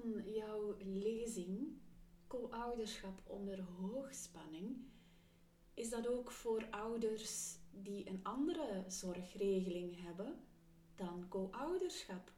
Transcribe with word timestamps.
van 0.00 0.32
jouw 0.32 0.76
lezing, 0.78 1.78
co-ouderschap 2.26 3.20
onder 3.24 3.60
hoogspanning, 3.60 4.76
is 5.74 5.90
dat 5.90 6.08
ook 6.08 6.30
voor 6.30 6.66
ouders 6.70 7.58
die 7.70 8.08
een 8.08 8.20
andere 8.22 8.84
zorgregeling 8.86 10.02
hebben 10.02 10.44
dan 10.94 11.28
co-ouderschap. 11.28 12.32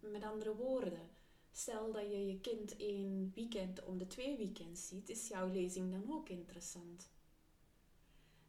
Met 0.00 0.24
andere 0.24 0.54
woorden, 0.54 1.10
stel 1.50 1.92
dat 1.92 2.10
je 2.10 2.26
je 2.26 2.40
kind 2.40 2.76
één 2.76 3.32
weekend 3.34 3.84
om 3.84 3.98
de 3.98 4.06
twee 4.06 4.36
weekends 4.36 4.88
ziet, 4.88 5.08
is 5.08 5.28
jouw 5.28 5.48
lezing 5.48 5.90
dan 5.90 6.12
ook 6.12 6.28
interessant? 6.28 7.10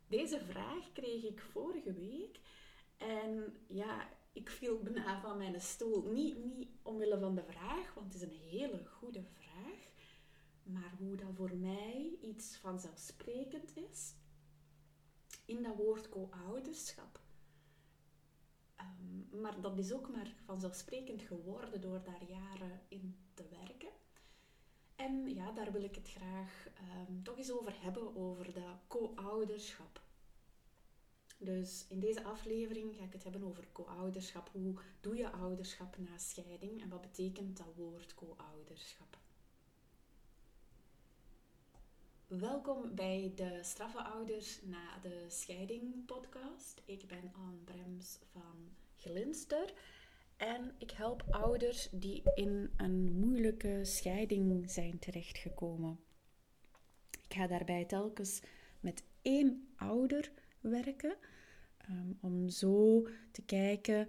Deze 0.07 0.39
vraag 0.39 0.91
kreeg 0.91 1.23
ik 1.23 1.41
vorige 1.41 1.93
week 1.93 2.39
en 2.97 3.57
ja, 3.67 4.09
ik 4.33 4.49
viel 4.49 4.79
bijna 4.79 5.21
van 5.21 5.37
mijn 5.37 5.61
stoel. 5.61 6.11
Niet, 6.11 6.45
niet 6.45 6.67
omwille 6.81 7.19
van 7.19 7.35
de 7.35 7.43
vraag, 7.43 7.93
want 7.93 8.13
het 8.13 8.21
is 8.21 8.29
een 8.29 8.39
hele 8.49 8.85
goede 8.85 9.23
vraag, 9.23 9.91
maar 10.63 10.93
hoe 10.97 11.15
dat 11.15 11.33
voor 11.35 11.55
mij 11.55 12.17
iets 12.21 12.57
vanzelfsprekend 12.57 13.77
is 13.77 14.13
in 15.45 15.63
dat 15.63 15.75
woord 15.75 16.09
co-ouderschap. 16.09 17.19
Um, 18.79 19.41
maar 19.41 19.61
dat 19.61 19.77
is 19.77 19.93
ook 19.93 20.09
maar 20.09 20.35
vanzelfsprekend 20.45 21.21
geworden 21.21 21.81
door 21.81 22.03
daar 22.03 22.23
jaren 22.23 22.81
in 22.87 23.17
te 23.33 23.43
werken. 23.49 23.91
En 24.95 25.33
ja, 25.35 25.51
daar 25.51 25.71
wil 25.71 25.83
ik 25.83 25.95
het 25.95 26.09
graag 26.09 26.67
um, 27.07 27.23
toch 27.23 27.37
eens 27.37 27.51
over 27.51 27.81
hebben, 27.81 28.15
over 28.15 28.53
dat 28.53 28.79
co-ouderschap. 28.87 30.01
Dus 31.43 31.85
in 31.89 31.99
deze 31.99 32.23
aflevering 32.23 32.95
ga 32.95 33.03
ik 33.03 33.13
het 33.13 33.23
hebben 33.23 33.43
over 33.43 33.67
co-ouderschap. 33.71 34.49
Hoe 34.51 34.73
doe 35.01 35.15
je 35.15 35.31
ouderschap 35.31 35.97
na 35.97 36.17
scheiding 36.17 36.81
en 36.81 36.89
wat 36.89 37.01
betekent 37.01 37.57
dat 37.57 37.73
woord 37.75 38.13
co-ouderschap? 38.13 39.17
Welkom 42.27 42.95
bij 42.95 43.31
de 43.35 43.59
Straffe 43.61 44.03
Ouders 44.03 44.61
na 44.61 44.99
de 45.01 45.25
Scheiding 45.27 46.05
podcast. 46.05 46.81
Ik 46.85 47.07
ben 47.07 47.31
Anne 47.33 47.57
Brems 47.63 48.19
van 48.31 48.75
Glinster 48.95 49.73
en 50.37 50.75
ik 50.77 50.91
help 50.91 51.23
ouders 51.29 51.89
die 51.91 52.21
in 52.35 52.71
een 52.77 53.11
moeilijke 53.19 53.79
scheiding 53.85 54.71
zijn 54.71 54.99
terechtgekomen. 54.99 55.99
Ik 57.11 57.33
ga 57.33 57.47
daarbij 57.47 57.85
telkens 57.85 58.41
met 58.79 59.03
één 59.21 59.73
ouder 59.75 60.31
werken 60.59 61.17
Ehm, 61.87 62.11
om 62.19 62.49
zo 62.49 63.07
te 63.31 63.41
kijken, 63.41 64.07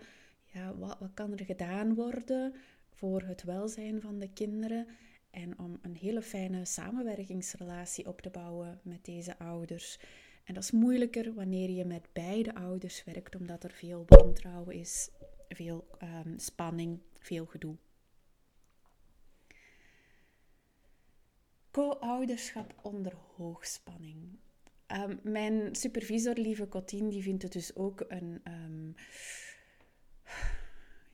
ja, 0.52 0.76
wat, 0.76 0.98
wat 0.98 1.14
kan 1.14 1.32
er 1.32 1.44
gedaan 1.44 1.94
worden 1.94 2.54
voor 2.90 3.22
het 3.22 3.42
welzijn 3.42 4.00
van 4.00 4.18
de 4.18 4.32
kinderen 4.32 4.86
en 5.30 5.58
om 5.58 5.78
een 5.82 5.96
hele 5.96 6.22
fijne 6.22 6.64
samenwerkingsrelatie 6.64 8.06
op 8.06 8.20
te 8.20 8.30
bouwen 8.30 8.80
met 8.82 9.04
deze 9.04 9.38
ouders. 9.38 9.98
En 10.44 10.54
dat 10.54 10.62
is 10.62 10.70
moeilijker 10.70 11.34
wanneer 11.34 11.70
je 11.70 11.84
met 11.84 12.08
beide 12.12 12.54
ouders 12.54 13.04
werkt, 13.04 13.36
omdat 13.36 13.64
er 13.64 13.72
veel 13.72 14.04
wantrouwen 14.06 14.74
is, 14.74 15.10
veel 15.48 15.88
um, 16.02 16.38
spanning, 16.38 17.00
veel 17.18 17.46
gedoe. 17.46 17.76
Co-ouderschap 21.70 22.74
onder 22.82 23.12
hoogspanning. 23.36 24.38
Um, 24.92 25.20
mijn 25.22 25.74
supervisor, 25.74 26.34
lieve 26.34 26.68
Cotine, 26.68 27.10
die 27.10 27.22
vindt 27.22 27.42
het 27.42 27.52
dus 27.52 27.76
ook 27.76 28.04
een... 28.08 28.40
Um, 28.48 28.94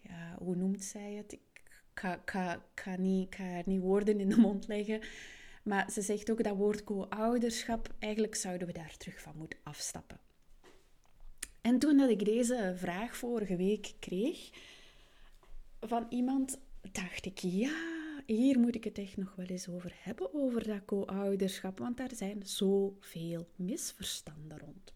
ja, 0.00 0.36
hoe 0.38 0.56
noemt 0.56 0.84
zij 0.84 1.12
het? 1.12 1.32
Ik 1.32 1.62
ga, 1.94 2.22
ga, 2.74 2.96
niet, 2.96 3.38
niet 3.64 3.80
woorden 3.80 4.20
in 4.20 4.28
de 4.28 4.36
mond 4.36 4.66
leggen. 4.66 5.00
Maar 5.62 5.90
ze 5.90 6.02
zegt 6.02 6.30
ook 6.30 6.42
dat 6.42 6.56
woord 6.56 6.84
co-ouderschap, 6.84 7.94
eigenlijk 7.98 8.34
zouden 8.34 8.66
we 8.66 8.72
daar 8.72 8.96
terug 8.96 9.20
van 9.20 9.36
moeten 9.36 9.58
afstappen. 9.62 10.20
En 11.60 11.78
toen 11.78 11.96
dat 11.96 12.10
ik 12.10 12.24
deze 12.24 12.74
vraag 12.76 13.16
vorige 13.16 13.56
week 13.56 13.92
kreeg 13.98 14.50
van 15.80 16.06
iemand, 16.08 16.58
dacht 16.92 17.26
ik, 17.26 17.38
ja, 17.38 17.99
hier 18.36 18.58
moet 18.58 18.74
ik 18.74 18.84
het 18.84 18.98
echt 18.98 19.16
nog 19.16 19.34
wel 19.34 19.46
eens 19.46 19.68
over 19.68 19.92
hebben, 19.94 20.34
over 20.34 20.66
dat 20.66 20.84
co-ouderschap, 20.84 21.78
want 21.78 21.96
daar 21.96 22.14
zijn 22.14 22.46
zoveel 22.46 23.48
misverstanden 23.56 24.58
rond. 24.58 24.94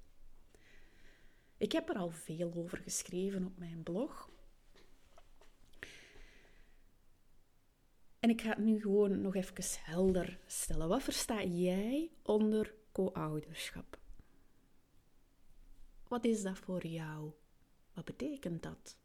Ik 1.57 1.73
heb 1.73 1.89
er 1.89 1.97
al 1.97 2.11
veel 2.11 2.53
over 2.55 2.79
geschreven 2.79 3.47
op 3.47 3.59
mijn 3.59 3.83
blog. 3.83 4.31
En 8.19 8.31
ik 8.31 8.41
ga 8.41 8.49
het 8.49 8.59
nu 8.59 8.81
gewoon 8.81 9.21
nog 9.21 9.35
even 9.35 9.55
helder 9.85 10.39
stellen. 10.47 10.89
Wat 10.89 11.03
versta 11.03 11.45
jij 11.45 12.11
onder 12.23 12.75
co-ouderschap? 12.93 13.99
Wat 16.09 16.25
is 16.25 16.43
dat 16.43 16.59
voor 16.59 16.87
jou? 16.87 17.33
Wat 17.93 18.05
betekent 18.05 18.63
dat? 18.63 18.97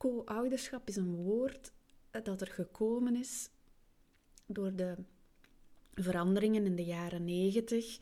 Co-ouderschap 0.00 0.88
is 0.88 0.96
een 0.96 1.14
woord 1.14 1.72
dat 2.22 2.40
er 2.40 2.46
gekomen 2.46 3.16
is 3.16 3.50
door 4.46 4.76
de 4.76 4.94
veranderingen 5.94 6.64
in 6.64 6.76
de 6.76 6.84
jaren 6.84 7.24
negentig 7.24 7.98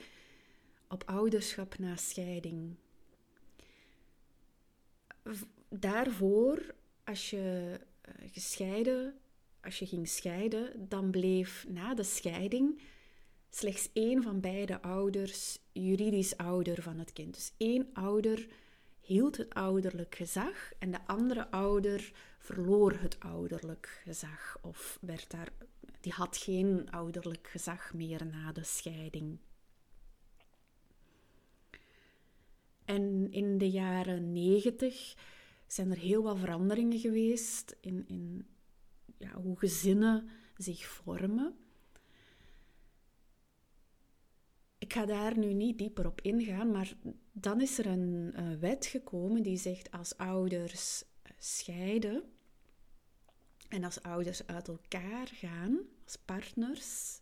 op 0.89 1.03
ouderschap 1.07 1.79
na 1.79 1.97
scheiding. 1.97 2.75
Daarvoor, 5.69 6.75
als 7.05 7.31
je 7.31 7.81
eh, 8.01 8.13
gescheiden, 8.33 9.15
als 9.61 9.79
je 9.79 9.87
ging 9.87 10.09
scheiden, 10.09 10.89
dan 10.89 11.11
bleef 11.11 11.67
na 11.69 11.95
de 11.95 12.03
scheiding 12.03 12.81
slechts 13.51 13.89
één 13.93 14.23
van 14.23 14.41
beide 14.41 14.83
ouders 14.83 15.59
juridisch 15.73 16.37
ouder 16.37 16.83
van 16.83 16.99
het 16.99 17.13
kind. 17.13 17.35
Dus 17.35 17.53
één 17.57 17.89
ouder 17.93 18.49
hield 19.09 19.37
het 19.37 19.55
ouderlijk 19.55 20.15
gezag 20.15 20.73
en 20.79 20.91
de 20.91 21.07
andere 21.07 21.51
ouder 21.51 22.13
verloor 22.39 22.93
het 22.93 23.21
ouderlijk 23.21 24.01
gezag 24.05 24.59
of 24.63 24.99
werd 25.01 25.31
daar, 25.31 25.49
die 26.01 26.13
had 26.13 26.37
geen 26.37 26.91
ouderlijk 26.91 27.47
gezag 27.47 27.95
meer 27.95 28.27
na 28.27 28.53
de 28.53 28.65
scheiding. 28.65 29.39
En 32.85 33.33
in 33.33 33.59
de 33.59 33.71
jaren 33.71 34.33
negentig 34.33 35.15
zijn 35.67 35.91
er 35.91 35.99
heel 35.99 36.23
wat 36.23 36.39
veranderingen 36.39 36.99
geweest 36.99 37.77
in, 37.81 38.05
in 38.09 38.47
ja, 39.19 39.33
hoe 39.33 39.59
gezinnen 39.59 40.29
zich 40.57 40.87
vormen. 40.87 41.57
Ik 44.79 44.93
ga 44.93 45.07
daar 45.07 45.39
nu 45.39 45.53
niet 45.53 45.79
dieper 45.79 46.07
op 46.07 46.21
ingaan, 46.21 46.71
maar 46.71 46.97
dan 47.41 47.61
is 47.61 47.79
er 47.79 47.87
een 47.87 48.59
wet 48.59 48.87
gekomen 48.87 49.43
die 49.43 49.57
zegt 49.57 49.91
als 49.91 50.17
ouders 50.17 51.05
eh, 51.23 51.33
scheiden 51.39 52.23
en 53.69 53.85
als 53.85 54.03
ouders 54.03 54.47
uit 54.47 54.69
elkaar 54.69 55.27
gaan, 55.27 55.79
als 56.05 56.17
partners, 56.17 57.21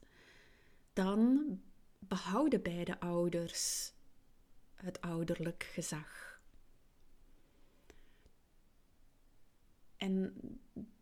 dan 0.92 1.46
behouden 1.98 2.62
beide 2.62 3.00
ouders 3.00 3.92
het 4.74 5.00
ouderlijk 5.00 5.62
gezag. 5.62 6.40
En 9.96 10.34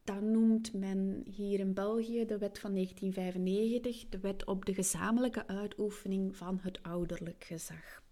dan 0.04 0.30
noemt 0.30 0.72
men 0.72 1.22
hier 1.30 1.58
in 1.58 1.74
België 1.74 2.24
de 2.24 2.38
wet 2.38 2.58
van 2.58 2.72
1995 2.72 4.08
de 4.08 4.18
wet 4.18 4.44
op 4.44 4.64
de 4.64 4.74
gezamenlijke 4.74 5.46
uitoefening 5.46 6.36
van 6.36 6.58
het 6.62 6.82
ouderlijk 6.82 7.44
gezag. 7.44 8.03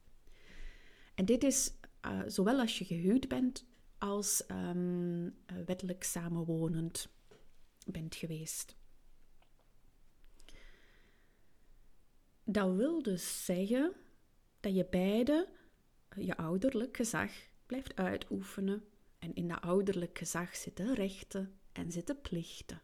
En 1.15 1.25
dit 1.25 1.45
is 1.45 1.73
uh, 2.07 2.21
zowel 2.27 2.59
als 2.61 2.79
je 2.79 2.85
gehuwd 2.85 3.29
bent 3.29 3.65
als 3.99 4.45
um, 4.51 5.35
wettelijk 5.67 6.05
samenwonend 6.05 7.09
bent 7.87 8.15
geweest. 8.15 8.77
Dat 12.45 12.75
wil 12.75 13.03
dus 13.03 13.45
zeggen 13.45 13.93
dat 14.61 14.75
je 14.75 14.87
beide 14.91 15.49
je 16.17 16.37
ouderlijk 16.37 16.97
gezag 16.97 17.33
blijft 17.67 17.97
uitoefenen. 17.97 18.85
En 19.19 19.35
in 19.35 19.49
dat 19.49 19.61
ouderlijk 19.61 20.19
gezag 20.19 20.57
zitten 20.57 20.95
rechten 20.95 21.61
en 21.73 21.93
zitten 21.93 22.21
plichten. 22.21 22.83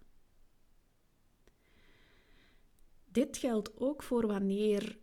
Dit 3.05 3.37
geldt 3.37 3.77
ook 3.77 4.03
voor 4.03 4.27
wanneer 4.27 4.99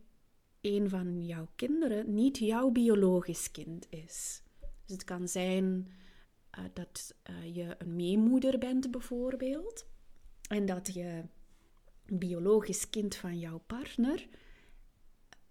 een 0.66 0.90
van 0.90 1.26
jouw 1.26 1.48
kinderen 1.56 2.14
niet 2.14 2.38
jouw 2.38 2.70
biologisch 2.70 3.52
kind 3.52 3.88
is. 3.90 4.44
Dus 4.60 4.96
het 4.96 5.04
kan 5.04 5.28
zijn 5.28 5.92
uh, 6.58 6.66
dat 6.74 7.16
uh, 7.30 7.56
je 7.56 7.76
een 7.78 7.96
meemoeder 7.96 8.58
bent, 8.58 8.92
bijvoorbeeld, 8.92 9.88
en 10.48 10.66
dat 10.66 10.94
je 10.94 11.24
een 12.06 12.18
biologisch 12.18 12.90
kind 12.90 13.16
van 13.16 13.40
jouw 13.40 13.64
partner 13.68 14.28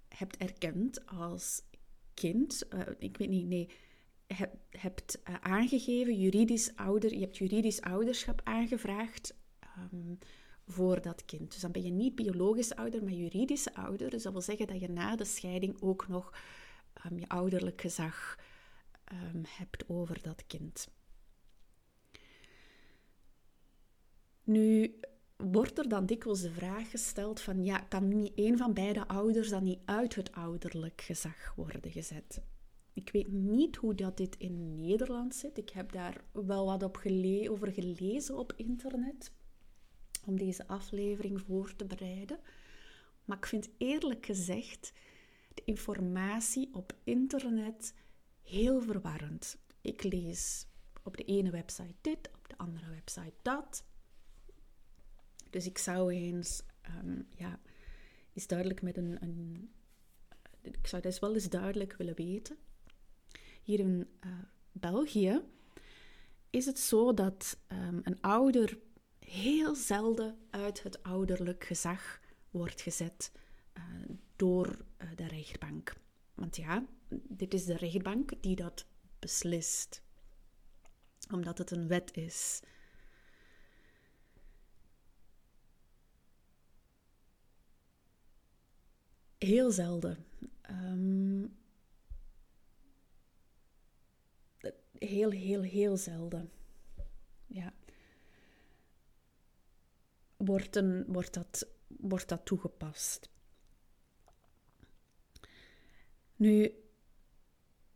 hebt 0.09 0.37
erkend 0.37 1.07
als 1.07 1.63
kind, 2.15 2.67
uh, 2.75 2.81
ik 2.99 3.17
weet 3.17 3.29
niet, 3.29 3.47
nee, 3.47 3.71
heb, 4.27 4.55
hebt 4.71 5.23
aangegeven, 5.41 6.19
juridisch 6.19 6.77
ouder, 6.77 7.13
je 7.13 7.21
hebt 7.21 7.37
juridisch 7.37 7.81
ouderschap 7.81 8.41
aangevraagd 8.45 9.37
um, 9.93 10.19
voor 10.67 11.03
dat 11.03 11.25
kind. 11.25 11.53
Dus 11.53 11.61
dan 11.61 11.73
ben 11.73 11.83
je 11.83 11.91
niet 11.91 12.15
biologisch 12.15 12.75
ouder, 12.75 13.03
maar 13.03 13.13
juridische 13.13 13.75
ouder. 13.75 14.11
Dus 14.11 14.23
dat 14.23 14.33
wil 14.33 14.43
zeggen 14.43 14.67
dat 14.67 14.81
je 14.81 14.89
na 14.89 15.17
de 15.17 15.25
scheiding 15.25 15.81
ook 15.81 16.09
nog 16.09 16.33
um, 17.07 17.19
je 17.19 17.29
ouderlijk 17.29 17.81
gezag 17.81 18.39
um, 19.13 19.43
hebt 19.49 19.89
over 19.89 20.23
dat 20.23 20.47
kind. 20.47 20.89
Nu 24.45 25.01
wordt 25.37 25.79
er 25.79 25.89
dan 25.89 26.07
dikwijls 26.07 26.41
de 26.41 26.51
vraag 26.51 26.91
gesteld 26.91 27.41
van 27.41 27.65
ja, 27.65 27.79
kan 27.79 28.09
niet 28.09 28.33
een 28.35 28.59
van 28.59 28.73
beide 28.73 29.09
ouders 29.09 29.49
dan 29.49 29.65
niet 29.65 29.81
uit 29.85 30.15
het 30.15 30.33
ouderlijk 30.33 31.01
gezag 31.01 31.55
worden 31.55 31.91
gezet? 31.91 32.43
Ik 32.93 33.11
weet 33.11 33.33
niet 33.33 33.77
hoe 33.77 33.95
dat 33.95 34.17
dit 34.17 34.37
in 34.37 34.75
Nederland 34.75 35.35
zit. 35.35 35.59
Ik 35.59 35.71
heb 35.71 35.93
daar 35.93 36.25
wel 36.33 36.67
wat 36.67 36.83
op 36.83 37.03
over 37.49 37.73
gelezen 37.73 38.39
op 38.39 38.53
internet 38.57 39.33
om 40.27 40.39
deze 40.39 40.67
aflevering 40.67 41.41
voor 41.41 41.77
te 41.77 41.85
bereiden. 41.85 42.39
Maar 43.25 43.37
ik 43.37 43.47
vind 43.47 43.69
eerlijk 43.79 44.27
gezegd 44.27 44.93
de 45.55 45.63
informatie 45.65 46.69
op 46.73 46.97
internet 47.05 47.95
heel 48.43 48.83
verwarrend. 48.83 49.59
Ik 49.81 50.03
lees 50.03 50.67
op 51.03 51.17
de 51.17 51.25
ene 51.25 51.51
website 51.51 51.95
dit, 52.01 52.31
op 52.35 52.49
de 52.49 52.57
andere 52.57 52.91
website 52.91 53.35
dat. 53.43 53.85
Dus 55.51 55.67
ik 55.67 55.79
zou 55.79 56.13
eens, 56.13 56.63
um, 57.03 57.29
ja, 57.37 57.61
is 58.33 58.47
duidelijk 58.47 58.83
met 58.83 58.97
een, 58.97 59.23
een, 59.23 59.71
ik 60.61 60.87
zou 60.87 61.03
dat 61.03 61.19
wel 61.19 61.35
eens 61.35 61.49
duidelijk 61.49 61.95
willen 61.97 62.15
weten. 62.15 62.57
Hier 63.63 63.81
in 63.81 64.09
uh, 64.27 64.33
België 64.73 65.43
is 66.51 66.67
het 66.67 66.79
zo 66.79 67.15
dat 67.15 67.59
um, 67.69 68.01
een 68.03 68.21
ouder 68.21 68.79
heel 69.27 69.75
zelden 69.75 70.39
uit 70.51 70.83
het 70.83 71.03
ouderlijk 71.03 71.65
gezag 71.65 72.21
wordt 72.51 72.81
gezet 72.81 73.33
uh, 73.79 73.85
door 74.37 74.67
uh, 74.67 75.09
de 75.17 75.27
rechtbank. 75.27 75.97
Want 76.35 76.57
ja, 76.57 76.85
dit 77.09 77.55
is 77.55 77.65
de 77.65 77.77
rechtbank 77.77 78.43
die 78.43 78.57
dat 78.57 78.87
beslist, 79.19 80.03
omdat 81.31 81.59
het 81.59 81.71
een 81.71 81.89
wet 81.89 82.17
is. 82.17 82.61
Heel 89.39 89.71
zelden. 89.71 90.27
Um, 90.71 91.57
heel, 94.99 95.31
heel, 95.31 95.63
heel 95.63 95.97
zelden. 95.97 96.51
Ja. 97.47 97.73
Wordt, 100.45 100.83
wordt, 101.07 101.35
dat, 101.35 101.69
wordt 101.87 102.29
dat 102.29 102.45
toegepast. 102.45 103.31
Nu, 106.37 106.73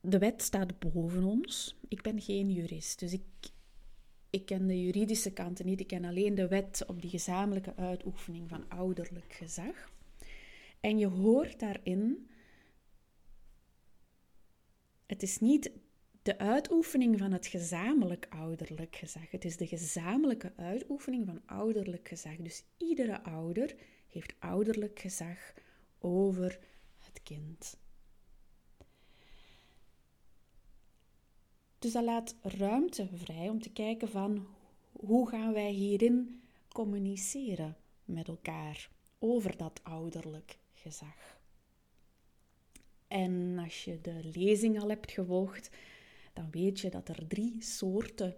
de 0.00 0.18
wet 0.18 0.42
staat 0.42 0.78
boven 0.78 1.24
ons. 1.24 1.78
Ik 1.88 2.02
ben 2.02 2.20
geen 2.20 2.50
jurist, 2.50 2.98
dus 2.98 3.12
ik, 3.12 3.24
ik 4.30 4.46
ken 4.46 4.66
de 4.66 4.82
juridische 4.82 5.32
kanten 5.32 5.66
niet. 5.66 5.80
Ik 5.80 5.86
ken 5.86 6.04
alleen 6.04 6.34
de 6.34 6.48
wet 6.48 6.84
op 6.86 7.00
die 7.00 7.10
gezamenlijke 7.10 7.76
uitoefening 7.76 8.48
van 8.48 8.68
ouderlijk 8.68 9.32
gezag. 9.32 9.90
En 10.80 10.98
je 10.98 11.06
hoort 11.06 11.60
daarin, 11.60 12.30
het 15.06 15.22
is 15.22 15.38
niet 15.38 15.70
de 16.28 16.38
uitoefening 16.38 17.19
van 17.19 17.32
het 17.32 17.46
gezamenlijk 17.46 18.26
ouderlijk 18.28 18.96
gezag. 18.96 19.30
Het 19.30 19.44
is 19.44 19.56
de 19.56 19.66
gezamenlijke 19.66 20.52
uitoefening 20.56 21.26
van 21.26 21.40
ouderlijk 21.46 22.08
gezag. 22.08 22.36
Dus 22.36 22.64
iedere 22.76 23.22
ouder 23.22 23.75
heeft 24.08 24.34
ouderlijk 24.38 24.98
gezag 24.98 25.54
over 25.98 26.58
het 26.98 27.22
kind. 27.22 27.78
Dus 31.78 31.92
dat 31.92 32.04
laat 32.04 32.36
ruimte 32.42 33.08
vrij 33.14 33.48
om 33.48 33.62
te 33.62 33.72
kijken 33.72 34.08
van 34.08 34.46
hoe 34.92 35.28
gaan 35.28 35.52
wij 35.52 35.70
hierin 35.70 36.42
communiceren 36.69 37.76
met 38.04 38.28
elkaar 38.28 38.90
over 39.19 39.56
dat 39.56 39.81
ouderlijk 39.82 40.58
gezag. 40.72 41.40
En 43.06 43.58
als 43.58 43.84
je 43.84 44.00
de 44.00 44.31
lezing 44.34 44.81
al 44.81 44.88
hebt 44.88 45.12
gevolgd, 45.12 45.70
dan 46.38 46.50
weet 46.50 46.81
je 46.81 46.90
dat 46.90 47.08
er 47.08 47.26
drie 47.26 47.62
soorten 47.62 48.37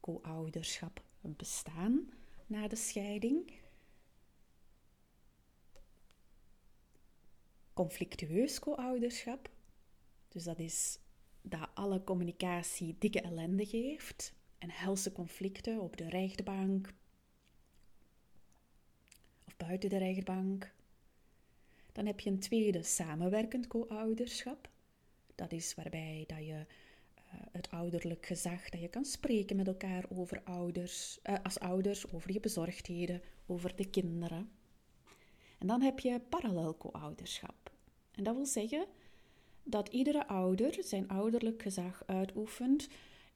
co-ouderschap 0.00 1.02
bestaan 1.20 2.12
na 2.46 2.68
de 2.68 2.76
scheiding. 2.76 3.52
Conflictueus 7.72 8.58
co-ouderschap, 8.58 9.50
dus 10.28 10.44
dat 10.44 10.58
is 10.58 10.98
dat 11.42 11.68
alle 11.74 12.04
communicatie 12.04 12.96
dikke 12.98 13.20
ellende 13.20 13.66
geeft 13.66 14.34
en 14.58 14.70
helse 14.70 15.12
conflicten 15.12 15.80
op 15.80 15.96
de 15.96 16.08
rechtbank 16.08 16.94
of 19.44 19.56
buiten 19.56 19.90
de 19.90 19.98
rechtbank. 19.98 20.72
Dan 21.92 22.06
heb 22.06 22.20
je 22.20 22.30
een 22.30 22.40
tweede 22.40 22.82
samenwerkend 22.82 23.66
co-ouderschap. 23.66 24.68
Dat 25.34 25.52
is 25.52 25.74
waarbij 25.74 26.24
dat 26.26 26.46
je 26.46 26.66
het 27.52 27.70
ouderlijk 27.70 28.26
gezag, 28.26 28.68
dat 28.68 28.80
je 28.80 28.88
kan 28.88 29.04
spreken 29.04 29.56
met 29.56 29.66
elkaar 29.66 30.04
over 30.08 30.42
ouders, 30.44 31.18
uh, 31.24 31.34
als 31.42 31.58
ouders, 31.58 32.12
over 32.12 32.32
je 32.32 32.40
bezorgdheden, 32.40 33.22
over 33.46 33.76
de 33.76 33.90
kinderen. 33.90 34.50
En 35.58 35.66
dan 35.66 35.82
heb 35.82 35.98
je 35.98 36.20
parallel 36.28 36.76
co-ouderschap. 36.76 37.72
En 38.12 38.24
dat 38.24 38.34
wil 38.34 38.46
zeggen 38.46 38.86
dat 39.62 39.88
iedere 39.88 40.26
ouder 40.26 40.84
zijn 40.84 41.08
ouderlijk 41.08 41.62
gezag 41.62 42.02
uitoefent 42.06 42.88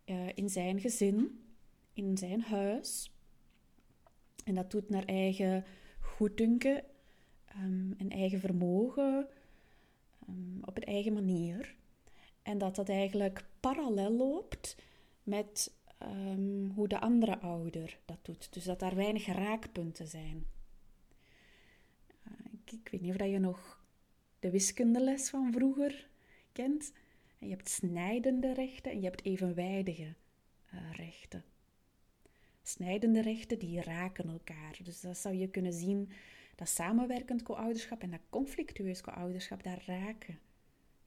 uh, 0.04 0.28
in 0.34 0.48
zijn 0.50 0.80
gezin, 0.80 1.44
in 1.92 2.16
zijn 2.18 2.40
huis. 2.40 3.10
En 4.44 4.54
dat 4.54 4.70
doet 4.70 4.88
naar 4.88 5.04
eigen 5.04 5.64
goeddunken 6.00 6.84
um, 7.56 7.94
en 7.98 8.10
eigen 8.10 8.40
vermogen, 8.40 9.28
um, 10.28 10.58
op 10.64 10.76
een 10.76 10.84
eigen 10.84 11.12
manier. 11.12 11.74
En 12.42 12.58
dat 12.58 12.76
dat 12.76 12.88
eigenlijk 12.88 13.44
parallel 13.60 14.12
loopt 14.12 14.76
met 15.22 15.72
um, 16.02 16.70
hoe 16.74 16.88
de 16.88 17.00
andere 17.00 17.38
ouder 17.38 17.98
dat 18.04 18.18
doet. 18.22 18.52
Dus 18.52 18.64
dat 18.64 18.78
daar 18.78 18.94
weinig 18.94 19.26
raakpunten 19.26 20.08
zijn. 20.08 20.46
Uh, 22.28 22.32
ik, 22.52 22.72
ik, 22.72 22.88
weet 22.88 23.00
niet 23.00 23.10
of 23.10 23.16
dat 23.16 23.30
je 23.30 23.38
nog 23.38 23.84
de 24.38 24.50
wiskundeles 24.50 25.30
van 25.30 25.52
vroeger 25.52 26.08
kent. 26.52 26.92
En 27.38 27.48
je 27.48 27.54
hebt 27.54 27.68
snijdende 27.68 28.52
rechten 28.52 28.92
en 28.92 28.98
je 28.98 29.04
hebt 29.04 29.24
evenwijdige 29.24 30.14
uh, 30.74 30.92
rechten. 30.92 31.44
Snijdende 32.62 33.22
rechten 33.22 33.58
die 33.58 33.82
raken 33.82 34.28
elkaar. 34.28 34.78
Dus 34.82 35.00
dat 35.00 35.18
zou 35.18 35.34
je 35.34 35.48
kunnen 35.48 35.72
zien 35.72 36.10
dat 36.54 36.68
samenwerkend 36.68 37.42
co-ouderschap 37.42 38.02
en 38.02 38.10
dat 38.10 38.20
conflictueus 38.30 39.00
co-ouderschap 39.00 39.62
daar 39.62 39.82
raken 39.86 40.38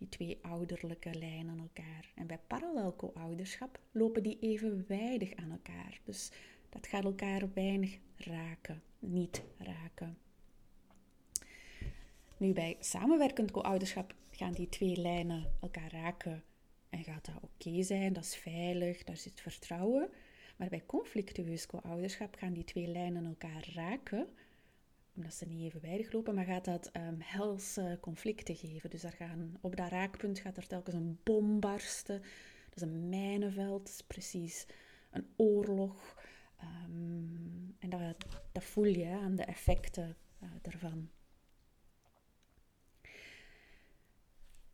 die 0.02 0.10
twee 0.10 0.40
ouderlijke 0.42 1.14
lijnen 1.14 1.60
elkaar. 1.60 2.12
En 2.16 2.28
bij 2.28 2.40
parallel 2.48 2.96
co-ouderschap 2.96 3.80
lopen 3.92 4.24
die 4.24 4.38
evenwijdig 4.40 5.36
aan 5.36 5.52
elkaar. 5.52 6.00
Dus 6.04 6.32
dat 6.70 6.88
gaat 6.88 7.04
elkaar 7.04 7.54
weinig 7.54 7.98
raken, 8.16 8.82
niet 9.00 9.44
raken. 9.58 10.18
Nu 12.38 12.54
bij 12.54 12.78
samenwerkend 12.80 13.52
co-ouderschap 13.52 14.16
gaan 14.32 14.52
die 14.52 14.70
twee 14.70 14.96
lijnen 14.96 15.54
elkaar 15.62 15.92
raken 15.92 16.44
en 16.90 17.04
gaat 17.04 17.26
dat 17.26 17.36
oké 17.42 17.84
zijn, 17.84 18.14
dat 18.14 18.24
is 18.24 18.36
veilig, 18.36 19.04
daar 19.04 19.18
zit 19.18 19.42
vertrouwen. 19.42 20.10
Maar 20.58 20.70
bij 20.70 20.84
conflictueus 20.86 21.66
co-ouderschap 21.66 22.36
gaan 22.36 22.54
die 22.54 22.64
twee 22.64 22.88
lijnen 22.88 23.26
elkaar 23.26 23.70
raken, 23.74 24.28
omdat 25.16 25.34
ze 25.34 25.46
niet 25.46 25.62
evenwijdig 25.62 26.12
lopen, 26.12 26.36
maar 26.36 26.46
gaat 26.46 26.66
dat 26.66 26.90
um, 26.96 27.18
helse 27.20 27.98
conflicten 28.02 28.56
geven. 28.56 28.90
Dus 28.90 29.02
daar 29.02 29.12
gaan, 29.12 29.58
op 29.62 29.76
dat 29.76 29.90
raakpunt 29.90 30.40
gaat 30.40 30.58
er 30.58 30.68
telkens 30.68 30.96
een 30.96 31.20
bom 31.24 31.60
barsten. 31.60 32.22
Dat 32.70 32.76
is 32.76 32.82
een 32.82 33.10
mijnenveld, 33.10 34.04
precies 34.08 34.66
een 35.12 35.26
oorlog. 35.36 36.18
Um, 36.64 37.76
en 37.80 37.90
dat, 37.90 38.26
dat 38.52 38.64
voel 38.64 38.86
je 38.86 39.08
aan 39.08 39.36
de 39.36 39.44
effecten 39.44 40.18
uh, 40.44 40.50
daarvan. 40.62 41.10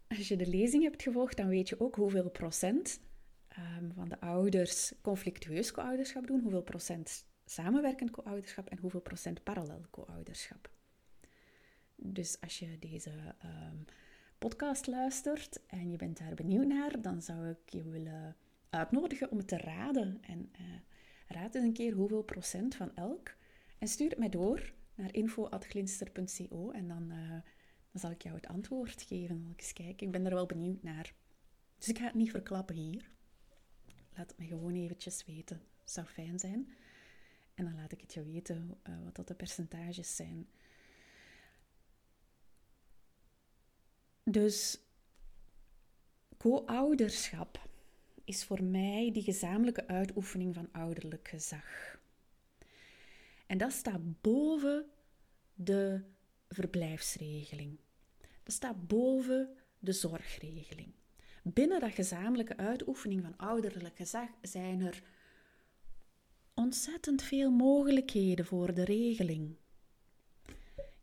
Als 0.08 0.28
je 0.28 0.36
de 0.36 0.48
lezing 0.48 0.84
hebt 0.84 1.04
gevolgd, 1.04 1.38
dan 1.38 1.48
weet 1.48 1.70
je 1.70 1.80
ook 1.80 1.96
hoeveel 1.96 2.30
procent 2.30 3.00
um, 3.58 3.92
van 3.94 4.10
de 4.10 4.20
ouders 4.20 4.94
conflictueus 5.02 5.72
co-ouderschap 5.72 6.28
doen, 6.28 6.42
hoeveel 6.42 6.64
procent 6.64 7.26
samenwerkend 7.50 8.12
co-ouderschap 8.12 8.68
en 8.68 8.78
hoeveel 8.78 9.02
procent 9.02 9.44
parallel 9.44 9.82
co-ouderschap. 9.90 10.70
Dus 11.96 12.42
als 12.42 12.60
je 12.60 12.80
deze 12.80 13.36
ehm, 13.40 13.78
podcast 14.38 14.88
luistert 14.88 15.60
en 15.68 15.92
je 15.92 15.98
bent 15.98 16.18
daar 16.18 16.34
benieuwd 16.34 16.68
naar, 16.68 17.02
dan 17.02 17.22
zou 17.22 17.50
ik 17.50 17.70
je 17.70 17.84
willen 17.84 18.36
uitnodigen 18.70 19.32
om 19.32 19.38
het 19.38 19.48
te 19.48 19.58
raden. 19.58 20.18
En 20.22 20.52
uh, 20.60 20.66
raad 21.28 21.56
eens 21.56 21.66
een 21.66 21.74
keer 21.74 21.94
hoeveel 21.94 22.24
procent 22.24 22.76
van 22.76 22.96
elk. 22.96 23.36
En 23.78 23.88
stuur 23.88 24.10
het 24.10 24.20
mij 24.20 24.30
door 24.30 24.74
naar 24.96 25.14
info.glinster.co 25.14 26.72
en 26.72 26.88
dan, 26.88 27.12
uh, 27.12 27.30
dan 27.92 28.02
zal 28.02 28.12
ik 28.12 28.24
jou 28.24 28.36
het 28.36 28.48
antwoord 28.48 29.02
geven. 29.02 29.44
Dan 29.44 29.54
eens 29.58 29.74
kijken. 29.74 30.06
Ik 30.06 30.12
ben 30.12 30.26
er 30.26 30.34
wel 30.34 30.46
benieuwd 30.46 30.84
naar. 30.84 31.14
Dus 31.78 31.88
ik 31.88 31.98
ga 31.98 32.06
het 32.06 32.14
niet 32.14 32.32
verklappen 32.32 32.76
hier. 32.76 33.10
Laat 34.16 34.30
het 34.30 34.38
me 34.38 34.46
gewoon 34.46 34.76
eventjes 34.76 35.26
weten. 35.26 35.62
Zou 35.84 36.08
fijn 36.08 36.40
zijn. 36.40 36.70
En 37.58 37.66
dan 37.66 37.76
laat 37.76 37.92
ik 37.92 38.02
het 38.02 38.14
je 38.14 38.24
weten 38.24 38.80
uh, 38.90 38.96
wat 39.04 39.16
dat 39.16 39.28
de 39.28 39.34
percentages 39.34 40.16
zijn. 40.16 40.48
Dus 44.24 44.80
co-ouderschap 46.38 47.70
is 48.24 48.44
voor 48.44 48.64
mij 48.64 49.10
die 49.14 49.24
gezamenlijke 49.24 49.88
uitoefening 49.88 50.54
van 50.54 50.70
ouderlijk 50.72 51.28
gezag. 51.28 52.00
En 53.48 53.58
dat 53.58 53.72
staat 53.72 54.22
boven 54.22 54.86
de 55.54 56.02
verblijfsregeling. 56.50 57.80
Dat 58.44 58.54
staat 58.54 58.88
boven 58.88 59.56
de 59.80 59.92
zorgregeling. 59.92 60.94
Binnen 61.44 61.80
dat 61.80 61.92
gezamenlijke 61.92 62.58
uitoefening 62.58 63.22
van 63.22 63.38
ouderlijk 63.38 63.96
gezag 63.96 64.30
zijn 64.42 64.82
er 64.82 65.04
ontzettend 66.58 67.22
veel 67.22 67.52
mogelijkheden 67.52 68.46
voor 68.46 68.74
de 68.74 68.84
regeling. 68.84 69.56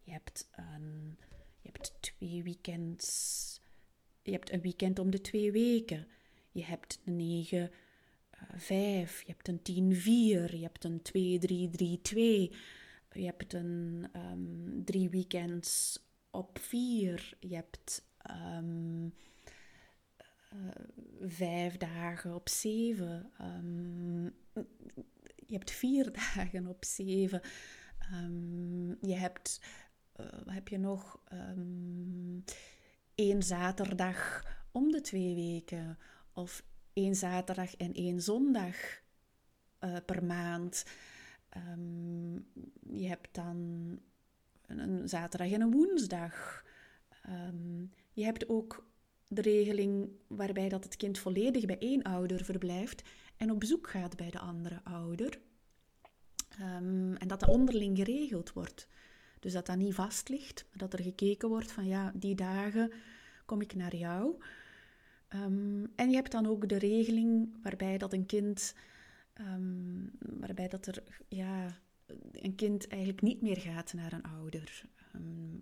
Je 0.02 0.12
hebt, 0.12 0.48
een, 0.52 1.16
je 1.60 1.70
hebt 1.72 1.92
twee 2.00 2.42
weekends. 2.42 3.60
Je 4.22 4.32
hebt 4.32 4.52
een 4.52 4.60
weekend 4.60 4.98
om 4.98 5.10
de 5.10 5.20
twee 5.20 5.52
weken. 5.52 6.06
Je 6.52 6.64
hebt 6.64 7.00
een 7.04 7.16
9, 7.16 7.70
5. 8.56 9.20
Je 9.20 9.32
hebt 9.32 9.48
een 9.48 9.62
10, 9.62 9.94
4. 9.94 10.56
Je 10.56 10.62
hebt 10.62 10.84
een 10.84 11.02
2, 11.02 11.38
3, 11.38 11.70
3, 11.70 12.00
2. 12.02 12.52
Je 13.12 13.24
hebt 13.24 13.52
een 13.52 14.06
um, 14.16 14.84
drie 14.84 15.08
weekends 15.08 16.02
op 16.30 16.58
4. 16.58 17.36
Je 17.40 17.54
hebt 17.54 18.08
um, 18.56 19.14
uh, 20.54 20.70
vijf 21.20 21.76
dagen 21.76 22.34
op 22.34 22.48
7. 22.48 23.30
Um, 23.40 24.34
je 25.46 25.54
hebt 25.54 25.70
vier 25.70 26.12
dagen 26.34 26.66
op 26.66 26.84
zeven. 26.84 27.40
Um, 28.12 28.96
je 29.00 29.14
hebt, 29.14 29.60
uh, 30.20 30.26
heb 30.46 30.68
je 30.68 30.78
nog? 30.78 31.20
Um, 31.32 32.44
één 33.14 33.42
zaterdag 33.42 34.44
om 34.72 34.90
de 34.90 35.00
twee 35.00 35.34
weken. 35.34 35.98
Of 36.32 36.64
één 36.92 37.14
zaterdag 37.14 37.76
en 37.76 37.92
één 37.92 38.22
zondag 38.22 38.76
uh, 39.80 39.96
per 40.06 40.24
maand. 40.24 40.84
Um, 41.56 42.46
je 42.90 43.08
hebt 43.08 43.34
dan 43.34 43.56
een, 44.66 44.78
een, 44.78 45.08
zaterdag 45.08 45.50
en 45.50 45.60
een 45.60 45.70
woensdag. 45.70 46.64
je 48.12 48.24
hebt 48.24 48.48
ook 48.48 48.86
de 49.28 49.40
regeling 49.40 50.08
waarbij 50.26 50.68
dat 50.68 50.84
het 50.84 50.96
kind 50.96 51.18
volledig 51.18 51.64
bij 51.64 51.78
één 51.78 52.02
ouder 52.02 52.44
verblijft 52.44 53.02
en 53.36 53.50
op 53.50 53.60
bezoek 53.60 53.90
gaat 53.90 54.16
bij 54.16 54.30
de 54.30 54.38
andere 54.38 54.80
ouder. 54.84 55.38
Um, 56.60 57.16
en 57.16 57.28
dat 57.28 57.40
dat 57.40 57.48
onderling 57.48 57.96
geregeld 57.96 58.52
wordt. 58.52 58.88
Dus 59.40 59.52
dat 59.52 59.66
dat 59.66 59.76
niet 59.76 59.94
vast 59.94 60.28
ligt, 60.28 60.64
maar 60.68 60.78
dat 60.78 60.92
er 60.92 61.02
gekeken 61.02 61.48
wordt 61.48 61.72
van 61.72 61.86
ja, 61.86 62.12
die 62.14 62.34
dagen 62.34 62.92
kom 63.46 63.60
ik 63.60 63.74
naar 63.74 63.96
jou. 63.96 64.42
Um, 65.28 65.92
en 65.96 66.10
je 66.10 66.16
hebt 66.16 66.30
dan 66.30 66.46
ook 66.46 66.68
de 66.68 66.78
regeling 66.78 67.56
waarbij 67.62 67.98
dat 67.98 68.12
een 68.12 68.26
kind, 68.26 68.74
um, 69.34 70.10
waarbij 70.18 70.68
dat 70.68 70.86
er 70.86 71.02
ja, 71.28 71.78
een 72.32 72.54
kind 72.54 72.88
eigenlijk 72.88 73.22
niet 73.22 73.42
meer 73.42 73.60
gaat 73.60 73.92
naar 73.92 74.12
een 74.12 74.22
ouder. 74.22 74.82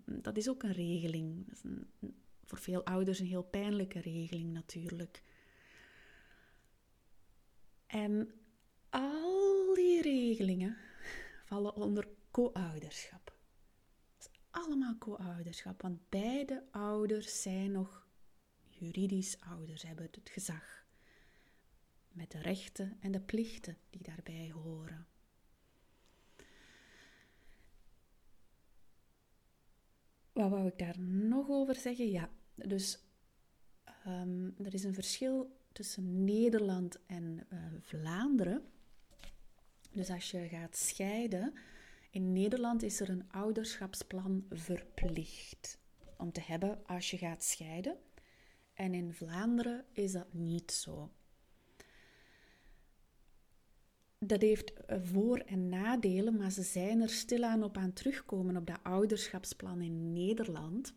dat 0.04 0.36
is 0.36 0.48
ook 0.48 0.62
een 0.62 0.72
regeling. 0.72 1.46
Dat 1.46 1.54
is 1.54 1.70
voor 2.44 2.58
veel 2.58 2.84
ouders 2.84 3.18
een 3.18 3.26
heel 3.26 3.42
pijnlijke 3.42 4.00
regeling 4.00 4.52
natuurlijk. 4.52 5.22
En 7.92 8.32
al 8.90 9.74
die 9.74 10.02
regelingen 10.02 10.76
vallen 11.48 11.74
onder 11.74 12.08
co-ouderschap. 12.30 13.36
allemaal 14.50 14.98
co-ouderschap, 14.98 15.82
want 15.82 16.08
beide 16.08 16.64
ouders 16.70 17.42
zijn 17.42 17.72
nog 17.72 18.06
juridisch 18.60 19.40
ouders, 19.40 19.82
hebben 19.82 20.08
het 20.10 20.30
gezag. 20.30 20.86
Met 22.08 22.30
de 22.30 22.38
rechten 22.38 22.96
en 23.00 23.12
de 23.12 23.20
plichten 23.20 23.78
die 23.90 24.02
daarbij 24.02 24.50
horen. 24.50 25.06
Wat 30.32 30.50
wou 30.50 30.66
ik 30.66 30.78
daar 30.78 31.00
nog 31.00 31.48
over 31.48 31.74
zeggen? 31.74 32.10
Ja, 32.10 32.30
dus 32.54 32.98
um, 34.06 34.54
er 34.58 34.74
is 34.74 34.84
een 34.84 34.94
verschil 34.94 35.60
tussen 35.72 36.24
Nederland 36.24 36.98
en 37.06 37.46
uh, 37.52 37.58
Vlaanderen. 37.80 38.62
Dus 39.90 40.10
als 40.10 40.30
je 40.30 40.48
gaat 40.48 40.76
scheiden, 40.76 41.54
in 42.10 42.32
Nederland 42.32 42.82
is 42.82 43.00
er 43.00 43.08
een 43.08 43.30
ouderschapsplan 43.30 44.44
verplicht 44.50 45.78
om 46.16 46.32
te 46.32 46.40
hebben 46.40 46.86
als 46.86 47.10
je 47.10 47.18
gaat 47.18 47.44
scheiden. 47.44 47.96
En 48.74 48.94
in 48.94 49.12
Vlaanderen 49.12 49.84
is 49.92 50.12
dat 50.12 50.32
niet 50.32 50.72
zo. 50.72 51.12
Dat 54.18 54.40
heeft 54.40 54.72
eh, 54.72 54.98
voor- 55.02 55.38
en 55.38 55.68
nadelen, 55.68 56.36
maar 56.36 56.50
ze 56.50 56.62
zijn 56.62 57.00
er 57.00 57.08
stilaan 57.10 57.62
op 57.62 57.76
aan 57.76 57.92
terugkomen 57.92 58.56
op 58.56 58.66
dat 58.66 58.80
ouderschapsplan 58.82 59.80
in 59.80 60.12
Nederland. 60.12 60.94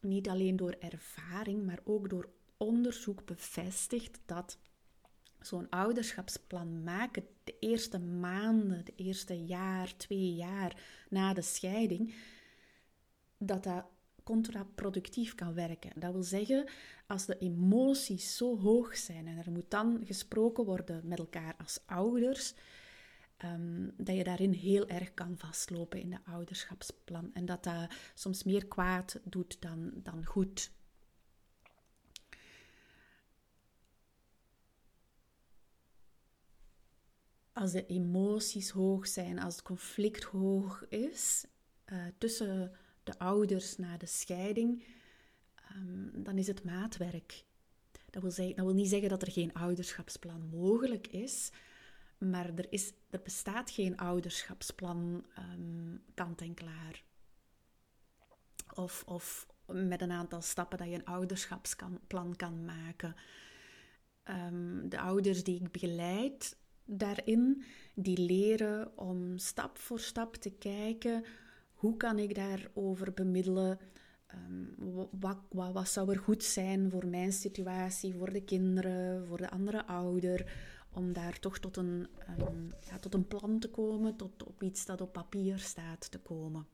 Niet 0.00 0.28
alleen 0.28 0.56
door 0.56 0.76
ervaring, 0.78 1.66
maar 1.66 1.80
ook 1.84 2.10
door 2.10 2.28
onderzoek 2.60 3.24
bevestigt 3.24 4.20
dat 4.26 4.58
zo'n 5.40 5.68
ouderschapsplan 5.68 6.82
maken 6.82 7.24
de 7.44 7.56
eerste 7.58 7.98
maanden, 7.98 8.84
de 8.84 8.92
eerste 8.96 9.44
jaar, 9.44 9.96
twee 9.96 10.34
jaar 10.34 10.82
na 11.08 11.34
de 11.34 11.42
scheiding, 11.42 12.14
dat 13.38 13.64
dat 13.64 13.84
contraproductief 14.24 15.34
kan 15.34 15.54
werken. 15.54 15.90
Dat 15.94 16.12
wil 16.12 16.22
zeggen, 16.22 16.68
als 17.06 17.26
de 17.26 17.38
emoties 17.38 18.36
zo 18.36 18.58
hoog 18.58 18.96
zijn 18.96 19.26
en 19.26 19.38
er 19.38 19.50
moet 19.50 19.70
dan 19.70 20.02
gesproken 20.04 20.64
worden 20.64 21.00
met 21.04 21.18
elkaar 21.18 21.54
als 21.58 21.80
ouders, 21.86 22.54
um, 23.44 23.92
dat 23.96 24.16
je 24.16 24.24
daarin 24.24 24.52
heel 24.52 24.88
erg 24.88 25.14
kan 25.14 25.38
vastlopen 25.38 26.00
in 26.00 26.10
de 26.10 26.18
ouderschapsplan 26.24 27.30
en 27.32 27.44
dat 27.44 27.64
dat 27.64 27.90
soms 28.14 28.44
meer 28.44 28.66
kwaad 28.66 29.20
doet 29.24 29.56
dan, 29.60 29.90
dan 29.94 30.24
goed. 30.24 30.70
Als 37.52 37.72
de 37.72 37.86
emoties 37.86 38.70
hoog 38.70 39.06
zijn, 39.06 39.38
als 39.38 39.54
het 39.54 39.64
conflict 39.64 40.24
hoog 40.24 40.84
is 40.88 41.44
uh, 41.92 42.04
tussen 42.18 42.72
de 43.02 43.18
ouders 43.18 43.76
na 43.76 43.96
de 43.96 44.06
scheiding, 44.06 44.84
um, 45.76 46.22
dan 46.22 46.38
is 46.38 46.46
het 46.46 46.64
maatwerk. 46.64 47.44
Dat 48.10 48.22
wil, 48.22 48.30
zeggen, 48.30 48.56
dat 48.56 48.64
wil 48.64 48.74
niet 48.74 48.88
zeggen 48.88 49.08
dat 49.08 49.22
er 49.22 49.32
geen 49.32 49.54
ouderschapsplan 49.54 50.48
mogelijk 50.48 51.06
is, 51.06 51.50
maar 52.18 52.54
er, 52.54 52.72
is, 52.72 52.92
er 53.10 53.20
bestaat 53.22 53.70
geen 53.70 53.96
ouderschapsplan 53.96 55.26
um, 55.38 56.02
kant 56.14 56.40
en 56.40 56.54
klaar. 56.54 57.02
Of, 58.74 59.02
of 59.06 59.46
met 59.66 60.00
een 60.00 60.10
aantal 60.10 60.42
stappen 60.42 60.78
dat 60.78 60.88
je 60.88 60.94
een 60.94 61.04
ouderschapsplan 61.04 62.36
kan 62.36 62.64
maken. 62.64 63.14
Um, 64.24 64.88
de 64.88 65.00
ouders 65.00 65.44
die 65.44 65.60
ik 65.60 65.72
begeleid, 65.72 66.56
daarin, 66.90 67.62
die 67.94 68.18
leren 68.18 68.98
om 68.98 69.38
stap 69.38 69.78
voor 69.78 70.00
stap 70.00 70.36
te 70.36 70.50
kijken 70.50 71.24
hoe 71.80 71.96
kan 71.96 72.18
ik 72.18 72.34
daarover 72.34 73.12
bemiddelen. 73.12 73.78
Wat, 75.10 75.38
wat, 75.48 75.72
wat, 75.72 75.88
zou 75.88 76.10
er 76.10 76.18
goed 76.18 76.44
zijn 76.44 76.90
voor 76.90 77.06
mijn 77.06 77.32
situatie, 77.32 78.14
voor 78.14 78.32
de 78.32 78.44
kinderen, 78.44 79.26
voor 79.26 79.36
de 79.36 79.50
andere 79.50 79.86
ouder, 79.86 80.52
om 80.92 81.12
daar 81.12 81.38
toch 81.38 81.58
tot 81.58 81.76
een, 81.76 82.08
um, 82.38 82.72
ja, 82.80 82.98
tot 82.98 83.14
een 83.14 83.26
plan 83.26 83.58
te 83.58 83.70
komen, 83.70 84.16
tot 84.16 84.44
op 84.44 84.62
iets 84.62 84.86
dat 84.86 85.00
op 85.00 85.12
papier 85.12 85.58
staat 85.58 86.10
te 86.10 86.18
komen. 86.18 86.66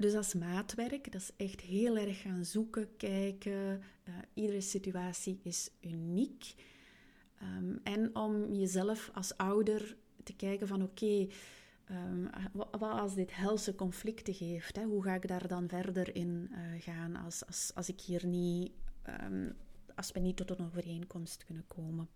Dus 0.00 0.14
als 0.14 0.34
maatwerk, 0.34 1.12
dat 1.12 1.20
is 1.20 1.30
echt 1.36 1.60
heel 1.60 1.96
erg 1.96 2.20
gaan 2.20 2.44
zoeken, 2.44 2.96
kijken. 2.96 3.82
Uh, 4.08 4.14
iedere 4.34 4.60
situatie 4.60 5.40
is 5.42 5.70
uniek. 5.80 6.54
Um, 7.42 7.80
en 7.82 8.16
om 8.16 8.54
jezelf 8.54 9.10
als 9.14 9.36
ouder 9.36 9.96
te 10.22 10.32
kijken 10.36 10.68
van 10.68 10.82
oké, 10.82 11.26
Um, 11.90 12.30
wat 12.52 12.82
als 12.82 13.14
dit 13.14 13.36
helse 13.36 13.74
conflicten 13.74 14.34
geeft? 14.34 14.76
Hè? 14.76 14.84
Hoe 14.84 15.02
ga 15.02 15.14
ik 15.14 15.28
daar 15.28 15.48
dan 15.48 15.68
verder 15.68 16.14
in 16.14 16.48
uh, 16.50 16.82
gaan 16.82 17.16
als, 17.16 17.46
als, 17.46 17.70
als 17.74 17.88
ik 17.88 18.00
hier 18.00 18.26
niet, 18.26 18.72
um, 19.22 19.56
als 19.94 20.12
we 20.12 20.20
niet 20.20 20.36
tot 20.36 20.50
een 20.50 20.64
overeenkomst 20.64 21.44
kunnen 21.44 21.66
komen? 21.66 22.08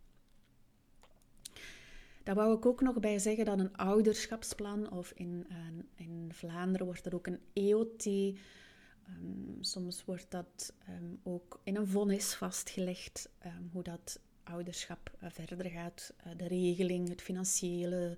Daar 2.24 2.34
wou 2.34 2.56
ik 2.56 2.66
ook 2.66 2.80
nog 2.80 3.00
bij 3.00 3.18
zeggen 3.18 3.44
dat 3.44 3.58
een 3.58 3.76
ouderschapsplan, 3.76 4.90
of 4.90 5.12
in, 5.14 5.46
uh, 5.50 5.56
in 5.94 6.28
Vlaanderen 6.32 6.86
wordt 6.86 7.04
dat 7.04 7.14
ook 7.14 7.26
een 7.26 7.40
EOT, 7.52 8.06
um, 8.06 9.56
soms 9.60 10.04
wordt 10.04 10.30
dat 10.30 10.74
ook 11.22 11.60
in 11.64 11.76
een 11.76 11.86
vonnis 11.86 12.34
vastgelegd, 12.34 13.28
hoe 13.72 13.82
dat 13.82 14.20
ouderschap 14.42 15.16
uh, 15.22 15.30
verder 15.30 15.70
gaat, 15.70 16.14
uh, 16.26 16.32
de 16.36 16.46
regeling, 16.46 17.08
het 17.08 17.22
financiële, 17.22 18.16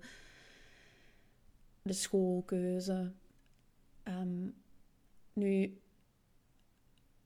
de 1.81 1.93
schoolkeuze. 1.93 3.11
Nu, 5.33 5.77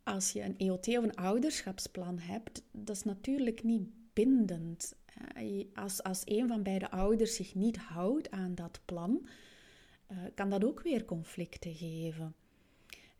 als 0.04 0.32
je 0.32 0.42
een 0.42 0.58
EOT 0.58 0.88
of 0.88 1.04
een 1.04 1.16
ouderschapsplan 1.16 2.20
hebt, 2.20 2.64
dat 2.72 2.96
is 2.96 3.04
natuurlijk 3.04 3.64
niet 3.64 3.90
bindend. 4.22 4.96
Als, 5.74 6.04
als 6.04 6.22
een 6.26 6.48
van 6.48 6.64
beide 6.64 6.92
ouders 6.92 7.36
zich 7.36 7.56
niet 7.56 7.78
houdt 7.78 8.32
aan 8.32 8.56
dat 8.56 8.80
plan, 8.86 9.28
uh, 10.12 10.18
kan 10.36 10.50
dat 10.50 10.66
ook 10.66 10.82
weer 10.82 11.06
conflicten 11.06 11.74
geven. 11.74 12.36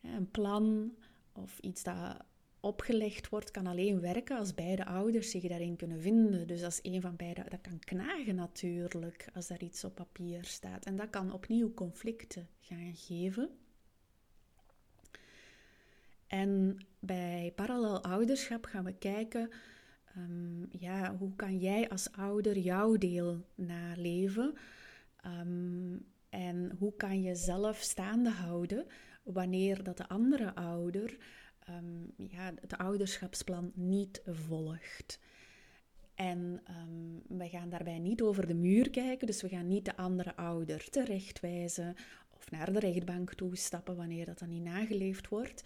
Een 0.02 0.30
plan 0.30 0.94
of 1.32 1.58
iets 1.58 1.82
dat 1.82 2.16
opgelegd 2.60 3.28
wordt, 3.28 3.50
kan 3.50 3.66
alleen 3.66 4.00
werken 4.00 4.38
als 4.38 4.54
beide 4.54 4.84
ouders 4.84 5.30
zich 5.30 5.42
daarin 5.42 5.76
kunnen 5.76 6.00
vinden. 6.00 6.46
Dus 6.46 6.62
als 6.62 6.78
een 6.82 7.00
van 7.00 7.16
beide, 7.16 7.44
dat 7.48 7.60
kan 7.60 7.78
knagen 7.78 8.34
natuurlijk, 8.34 9.28
als 9.34 9.46
daar 9.46 9.62
iets 9.62 9.84
op 9.84 9.94
papier 9.94 10.44
staat. 10.44 10.84
En 10.84 10.96
dat 10.96 11.10
kan 11.10 11.32
opnieuw 11.32 11.74
conflicten 11.74 12.48
gaan 12.60 12.94
geven. 12.94 13.50
En 16.26 16.78
bij 16.98 17.52
parallel 17.54 18.02
ouderschap 18.02 18.64
gaan 18.64 18.84
we 18.84 18.94
kijken, 18.94 19.50
um, 20.16 20.66
ja, 20.70 21.16
hoe 21.16 21.36
kan 21.36 21.58
jij 21.58 21.88
als 21.88 22.12
ouder 22.12 22.58
jouw 22.58 22.96
deel 22.96 23.44
naleven? 23.54 24.54
Um, 25.26 26.06
en 26.28 26.72
hoe 26.78 26.96
kan 26.96 27.22
je 27.22 27.34
zelf 27.34 27.78
staande 27.78 28.30
houden 28.30 28.86
wanneer 29.22 29.82
dat 29.82 29.96
de 29.96 30.08
andere 30.08 30.54
ouder 30.54 31.16
um, 31.68 32.12
ja, 32.16 32.52
het 32.60 32.76
ouderschapsplan 32.76 33.72
niet 33.74 34.22
volgt. 34.24 35.18
En 36.14 36.62
we 37.28 37.48
gaan 37.48 37.68
daarbij 37.68 37.98
niet 37.98 38.22
over 38.22 38.46
de 38.46 38.54
muur 38.54 38.90
kijken, 38.90 39.26
dus 39.26 39.42
we 39.42 39.48
gaan 39.48 39.68
niet 39.68 39.84
de 39.84 39.96
andere 39.96 40.36
ouder 40.36 40.90
terechtwijzen 40.90 41.94
of 42.30 42.50
naar 42.50 42.72
de 42.72 42.78
rechtbank 42.78 43.34
toestappen 43.34 43.96
wanneer 43.96 44.26
dat 44.26 44.38
dan 44.38 44.48
niet 44.48 44.62
nageleefd 44.62 45.28
wordt. 45.28 45.62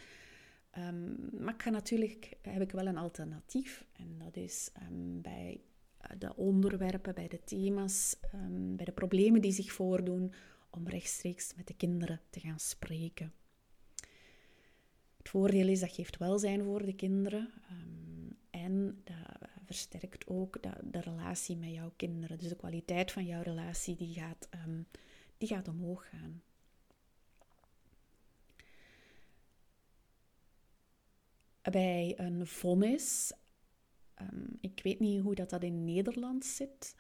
Um, 0.79 1.29
maar 1.39 1.55
ik 1.55 1.63
ga 1.63 1.71
natuurlijk, 1.71 2.37
heb 2.43 2.63
ik 2.63 2.71
wel 2.71 2.87
een 2.87 2.97
alternatief. 2.97 3.85
En 3.93 4.19
dat 4.19 4.37
is 4.37 4.71
bij 5.23 5.61
de 6.19 6.37
onderwerpen, 6.37 7.15
bij 7.15 7.29
de 7.29 7.45
thema's, 7.45 8.17
bij 8.77 8.85
de 8.85 8.93
problemen 8.93 9.41
die 9.41 9.53
zich 9.53 9.73
voordoen, 9.73 10.33
om 10.71 10.89
rechtstreeks 10.89 11.55
met 11.57 11.67
de 11.67 11.75
kinderen 11.75 12.21
te 12.31 12.41
gaan 12.41 12.59
spreken. 12.59 13.33
Het 15.17 15.29
voordeel 15.29 15.69
is 15.69 15.81
dat 15.81 15.93
geeft 15.93 16.17
welzijn 16.17 16.65
voor 16.65 16.87
de 16.87 16.95
kinderen 16.95 17.51
en 18.51 19.01
dat 19.05 19.49
versterkt 19.65 20.27
ook 20.27 20.63
de, 20.91 21.01
relatie 21.01 21.57
met 21.57 21.73
jouw 21.73 21.93
kinderen. 21.97 22.39
Dus 22.39 22.49
de 22.49 22.57
kwaliteit 22.57 23.13
van 23.13 23.25
jouw 23.25 23.43
relatie 23.43 23.97
die 23.97 24.15
gaat, 24.15 24.49
die 25.39 25.49
gaat 25.49 25.69
omhoog 25.69 26.09
gaan. 26.09 26.43
Bij 31.71 32.15
een 32.17 32.47
vonnis, 32.47 33.33
um, 34.21 34.59
ik 34.61 34.81
weet 34.83 35.01
niet 35.01 35.21
hoe 35.21 35.35
dat, 35.35 35.51
dat 35.51 35.63
in 35.63 35.85
Nederland 35.85 36.45
zit, 36.45 36.97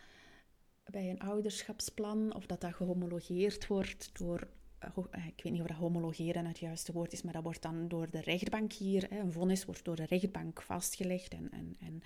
bij 0.84 1.10
een 1.10 1.20
ouderschapsplan, 1.20 2.34
of 2.34 2.46
dat 2.46 2.60
dat 2.60 2.74
gehomologeerd 2.74 3.66
wordt 3.66 4.18
door 4.18 4.48
eh, 4.78 5.26
ik 5.26 5.42
weet 5.42 5.52
niet 5.52 5.60
of 5.60 5.66
dat 5.66 5.76
homologeren 5.76 6.46
het 6.46 6.58
juiste 6.58 6.92
woord 6.92 7.12
is, 7.12 7.22
maar 7.22 7.32
dat 7.32 7.42
wordt 7.42 7.62
dan 7.62 7.88
door 7.88 8.10
de 8.10 8.20
rechtbank 8.20 8.72
hier, 8.72 9.12
een 9.12 9.32
vonnis 9.32 9.64
wordt 9.64 9.84
door 9.84 9.96
de 9.96 10.06
rechtbank 10.06 10.62
vastgelegd 10.62 11.32
en, 11.32 11.50
en, 11.50 11.76
en, 11.78 12.02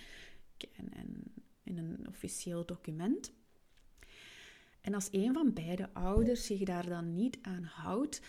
en, 0.92 1.22
in 1.62 1.78
een 1.78 2.08
officieel 2.08 2.66
document. 2.66 3.32
En 4.80 4.94
als 4.94 5.08
een 5.10 5.32
van 5.32 5.52
beide 5.52 5.88
ouders 5.92 6.46
zich 6.46 6.62
daar 6.62 6.88
dan 6.88 7.14
niet 7.14 7.38
aan 7.42 7.62
houdt, 7.62 8.20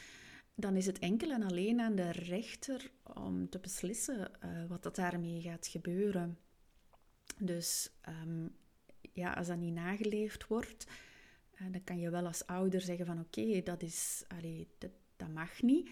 dan 0.61 0.75
is 0.75 0.85
het 0.85 0.99
enkel 0.99 1.31
en 1.31 1.43
alleen 1.43 1.79
aan 1.79 1.95
de 1.95 2.11
rechter 2.11 2.91
om 3.03 3.49
te 3.49 3.59
beslissen 3.59 4.31
uh, 4.45 4.65
wat 4.67 4.83
dat 4.83 4.95
daarmee 4.95 5.41
gaat 5.41 5.67
gebeuren. 5.67 6.37
Dus 7.37 7.89
um, 8.23 8.55
ja, 9.13 9.33
als 9.33 9.47
dat 9.47 9.57
niet 9.57 9.73
nageleefd 9.73 10.47
wordt, 10.47 10.85
dan 11.71 11.83
kan 11.83 11.99
je 11.99 12.09
wel 12.09 12.25
als 12.25 12.45
ouder 12.45 12.81
zeggen 12.81 13.05
van 13.05 13.19
oké, 13.19 13.61
dat 13.63 13.81
is, 13.81 14.23
dat, 15.17 15.29
mag 15.33 15.61
niet. 15.61 15.89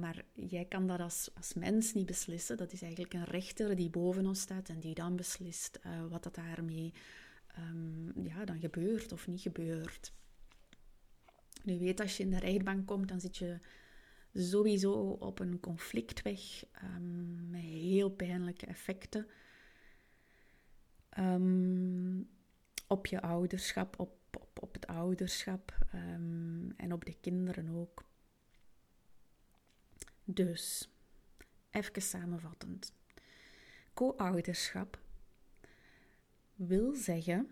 Maar 0.00 0.24
jij 0.32 0.64
kan 0.64 0.86
dat 0.86 1.00
als, 1.00 1.30
als 1.34 1.54
mens 1.54 1.94
niet 1.94 2.06
beslissen. 2.06 2.56
Dat 2.56 2.72
is 2.72 2.82
eigenlijk 2.82 3.14
een 3.14 3.24
rechter 3.24 3.76
die 3.76 3.90
boven 3.90 4.26
ons 4.26 4.40
staat 4.40 4.68
en 4.68 4.80
die 4.80 4.94
dan 4.94 5.16
beslist 5.16 5.78
uh, 5.86 6.06
wat 6.08 6.22
dat 6.22 6.34
daarmee 6.34 6.92
um, 7.58 8.12
ja, 8.24 8.44
dan 8.44 8.60
gebeurt 8.60 9.12
of 9.12 9.26
niet 9.26 9.40
gebeurt. 9.40 10.12
Nu 11.68 11.78
weet, 11.78 12.00
als 12.00 12.16
je 12.16 12.22
in 12.22 12.30
de 12.30 12.38
rechtbank 12.38 12.86
komt, 12.86 13.08
dan 13.08 13.20
zit 13.20 13.36
je 13.36 13.58
sowieso 14.34 14.92
op 15.10 15.38
een 15.38 15.60
conflictweg 15.60 16.64
um, 16.84 17.50
met 17.50 17.60
heel 17.60 18.10
pijnlijke 18.10 18.66
effecten. 18.66 19.26
Um, 21.18 22.28
op 22.86 23.06
je 23.06 23.20
ouderschap, 23.20 23.98
op 23.98 24.18
op, 24.36 24.62
op 24.62 24.72
het 24.72 24.86
ouderschap 24.86 25.78
um, 25.94 26.72
en 26.76 26.92
op 26.92 27.04
de 27.04 27.14
kinderen 27.20 27.68
ook. 27.68 28.04
Dus, 30.24 30.88
even 31.70 32.02
samenvattend. 32.02 32.92
Co-ouderschap 33.94 35.00
wil 36.54 36.94
zeggen 36.94 37.50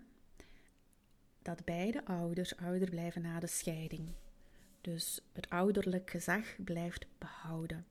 dat 1.46 1.64
beide 1.64 2.04
ouders 2.04 2.56
ouder 2.56 2.90
blijven 2.90 3.22
na 3.22 3.40
de 3.40 3.46
scheiding. 3.46 4.08
Dus 4.80 5.20
het 5.32 5.50
ouderlijk 5.50 6.10
gezag 6.10 6.64
blijft 6.64 7.06
behouden. 7.18 7.86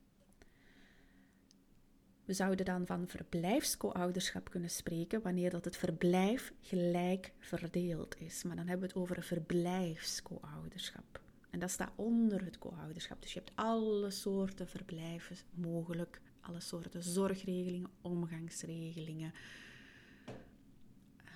We 2.24 2.32
zouden 2.32 2.64
dan 2.64 2.86
van 2.86 3.08
verblijfsco-ouderschap 3.08 4.50
kunnen 4.50 4.70
spreken 4.70 5.22
wanneer 5.22 5.50
dat 5.50 5.64
het 5.64 5.76
verblijf 5.76 6.52
gelijk 6.60 7.32
verdeeld 7.38 8.20
is. 8.20 8.42
Maar 8.42 8.56
dan 8.56 8.66
hebben 8.66 8.88
we 8.88 8.92
het 8.92 9.02
over 9.02 9.16
een 9.16 9.22
verblijfsco-ouderschap. 9.22 11.20
En 11.50 11.58
dat 11.58 11.70
staat 11.70 11.92
onder 11.94 12.44
het 12.44 12.58
co-ouderschap. 12.58 13.22
Dus 13.22 13.32
je 13.32 13.38
hebt 13.38 13.52
alle 13.54 14.10
soorten 14.10 14.68
verblijven 14.68 15.36
mogelijk, 15.54 16.20
alle 16.40 16.60
soorten 16.60 17.02
zorgregelingen, 17.02 17.90
omgangsregelingen, 18.00 19.32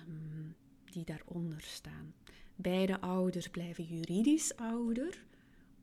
um, 0.07 0.55
die 0.91 1.05
daaronder 1.05 1.61
staan. 1.61 2.13
Beide 2.55 3.01
ouders 3.01 3.49
blijven 3.49 3.83
juridisch 3.83 4.55
ouder. 4.55 5.23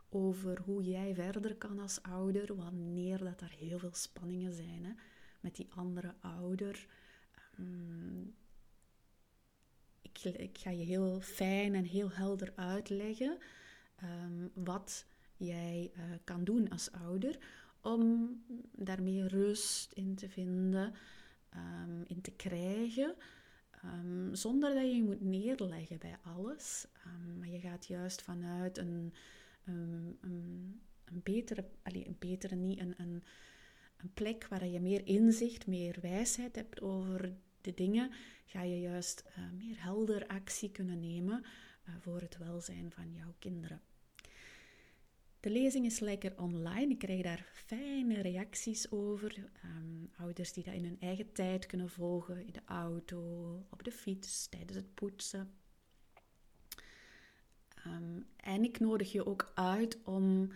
over 0.08 0.60
hoe 0.60 0.82
jij 0.82 1.14
verder 1.14 1.56
kan 1.56 1.78
als 1.78 2.02
ouder, 2.02 2.56
wanneer 2.56 3.18
dat 3.18 3.40
er 3.40 3.54
heel 3.58 3.78
veel 3.78 3.94
spanningen 3.94 4.52
zijn 4.52 4.84
hè, 4.84 4.92
met 5.40 5.56
die 5.56 5.68
andere 5.70 6.14
ouder. 6.20 6.86
Ehm, 7.58 8.20
ik, 10.02 10.18
ik, 10.24 10.58
ga 10.58 10.70
je 10.70 10.84
heel 10.84 11.20
fijn 11.20 11.74
en 11.74 11.84
heel 11.84 12.10
helder 12.10 12.52
uitleggen 12.56 13.38
um, 14.02 14.50
wat 14.54 15.06
jij 15.36 15.90
uh, 15.96 16.02
kan 16.24 16.44
doen 16.44 16.68
als 16.68 16.90
ouder 16.92 17.38
om 17.80 18.40
daarmee 18.72 19.26
rust 19.26 19.92
in 19.92 20.14
te 20.14 20.28
vinden, 20.28 20.94
um, 21.54 22.02
in 22.06 22.20
te 22.20 22.30
krijgen. 22.30 23.14
Um, 23.94 24.34
zonder 24.34 24.74
dat 24.74 24.82
je 24.82 24.96
je 24.96 25.02
moet 25.02 25.20
neerleggen 25.20 25.98
bij 25.98 26.16
alles. 26.22 26.86
Um, 27.06 27.38
maar 27.38 27.48
je 27.48 27.60
gaat 27.60 27.86
juist 27.86 28.22
vanuit 28.22 28.78
een, 28.78 29.14
een, 29.64 30.80
betere, 31.22 31.64
allez, 31.82 32.06
een 32.06 32.16
betere 32.18 32.54
niet, 32.54 32.78
een, 32.80 32.94
een, 32.96 33.22
een 33.96 34.12
plek 34.14 34.46
waar 34.48 34.66
je 34.66 34.80
meer 34.80 35.06
inzicht, 35.06 35.66
meer 35.66 35.98
wijsheid 36.00 36.56
hebt 36.56 36.80
over 36.80 37.36
de 37.60 37.74
dingen, 37.74 38.10
ga 38.46 38.62
je 38.62 38.80
juist 38.80 39.24
uh, 39.28 39.50
meer 39.52 39.82
helder 39.82 40.26
actie 40.26 40.70
kunnen 40.70 41.00
nemen 41.00 41.42
uh, 41.42 41.94
voor 42.00 42.20
het 42.20 42.36
welzijn 42.36 42.92
van 42.92 43.12
jouw 43.12 43.34
kinderen. 43.38 43.80
De 45.46 45.52
lezing 45.52 45.84
is 45.84 45.98
lekker 45.98 46.32
online. 46.36 46.88
Ik 46.88 46.98
krijg 46.98 47.22
daar 47.22 47.46
fijne 47.52 48.20
reacties 48.20 48.90
over. 48.90 49.50
Um, 49.64 50.10
ouders 50.16 50.52
die 50.52 50.64
dat 50.64 50.74
in 50.74 50.84
hun 50.84 51.00
eigen 51.00 51.32
tijd 51.32 51.66
kunnen 51.66 51.88
volgen, 51.88 52.46
in 52.46 52.52
de 52.52 52.60
auto, 52.64 53.20
op 53.70 53.84
de 53.84 53.92
fiets, 53.92 54.48
tijdens 54.48 54.76
het 54.76 54.94
poetsen. 54.94 55.50
Um, 57.86 58.26
en 58.36 58.64
ik 58.64 58.80
nodig 58.80 59.12
je 59.12 59.26
ook 59.26 59.52
uit 59.54 59.98
om 60.04 60.50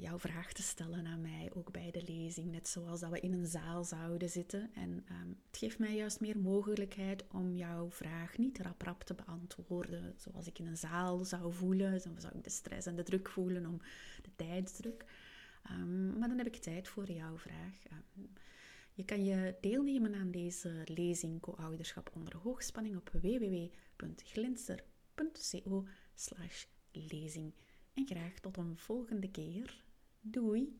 jouw 0.00 0.18
vraag 0.18 0.52
te 0.52 0.62
stellen 0.62 1.06
aan 1.06 1.20
mij, 1.20 1.50
ook 1.54 1.72
bij 1.72 1.90
de 1.90 2.02
lezing, 2.06 2.50
net 2.50 2.68
zoals 2.68 3.00
dat 3.00 3.10
we 3.10 3.20
in 3.20 3.32
een 3.32 3.46
zaal 3.46 3.84
zouden 3.84 4.28
zitten. 4.28 4.70
En 4.74 4.90
um, 4.90 5.38
het 5.46 5.58
geeft 5.58 5.78
mij 5.78 5.96
juist 5.96 6.20
meer 6.20 6.38
mogelijkheid 6.38 7.24
om 7.28 7.54
jouw 7.54 7.90
vraag 7.90 8.38
niet 8.38 8.58
rap 8.58 8.82
rap 8.82 9.02
te 9.02 9.14
beantwoorden, 9.14 10.14
zoals 10.16 10.46
ik 10.46 10.58
in 10.58 10.66
een 10.66 10.76
zaal 10.76 11.24
zou 11.24 11.52
voelen. 11.52 12.02
Dan 12.02 12.20
zou 12.20 12.36
ik 12.36 12.44
de 12.44 12.50
stress 12.50 12.86
en 12.86 12.96
de 12.96 13.02
druk 13.02 13.28
voelen 13.28 13.66
om 13.66 13.80
de 14.22 14.30
tijdsdruk. 14.36 15.04
Um, 15.70 16.18
maar 16.18 16.28
dan 16.28 16.38
heb 16.38 16.46
ik 16.46 16.56
tijd 16.56 16.88
voor 16.88 17.10
jouw 17.10 17.38
vraag. 17.38 17.82
Um, 18.16 18.28
je 18.94 19.04
kan 19.04 19.24
je 19.24 19.54
deelnemen 19.60 20.14
aan 20.14 20.30
deze 20.30 20.82
lezing 20.84 21.40
Co-ouderschap 21.40 22.10
onder 22.14 22.36
hoogspanning 22.36 22.96
op 22.96 23.10
www.glinster.co 23.12 25.86
lezing. 26.92 27.54
En 27.94 28.06
graag 28.06 28.38
tot 28.40 28.56
een 28.56 28.76
volgende 28.76 29.30
keer. 29.30 29.88
Doei! 30.24 30.72